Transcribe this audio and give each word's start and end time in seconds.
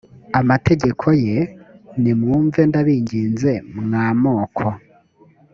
amategeko 0.39 1.05
ye 1.25 1.37
nimwumve 2.01 2.61
ndabinginze 2.69 3.51
mwa 3.79 4.05
moko 4.21 4.67